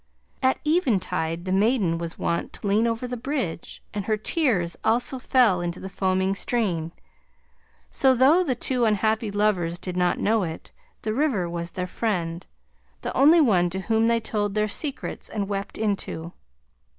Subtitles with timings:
[0.41, 5.19] At eventide the maiden was wont to lean over the bridge and her tears also
[5.19, 6.91] fell into the foaming stream;
[7.91, 10.71] so, though the two unhappy lovers did not know it,
[11.03, 12.47] the river was their friend,
[13.01, 16.33] the only one to whom they told their secrets and wept into.